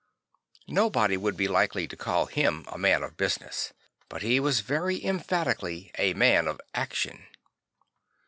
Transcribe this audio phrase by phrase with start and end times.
[0.67, 3.71] Nobody would be likely to call him a man of business;
[4.09, 7.27] but he was very emphatically a man of action.